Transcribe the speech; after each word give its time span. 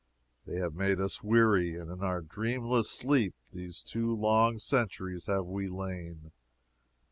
They 0.47 0.55
have 0.55 0.73
made 0.73 0.99
us 0.99 1.21
weary, 1.21 1.75
and 1.75 1.91
in 1.91 2.25
dreamless 2.27 2.89
sleep 2.89 3.35
these 3.53 3.83
two 3.83 4.15
long 4.15 4.57
centuries 4.57 5.27
have 5.27 5.45
we 5.45 5.67
lain. 5.67 6.31